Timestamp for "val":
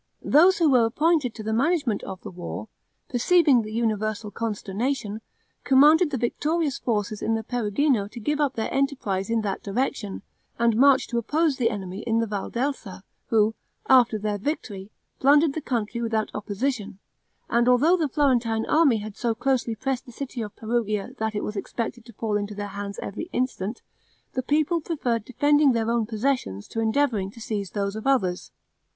12.25-12.49